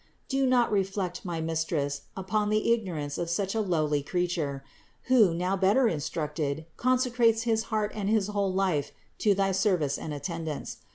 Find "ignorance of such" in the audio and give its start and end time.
2.73-3.53